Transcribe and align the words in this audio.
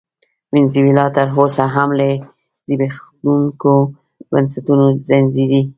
وینزویلا 0.51 1.05
تر 1.15 1.27
اوسه 1.35 1.63
هم 1.75 1.89
له 1.99 2.07
زبېښونکو 2.67 3.75
بنسټونو 4.31 4.85
رنځېږي. 5.09 5.61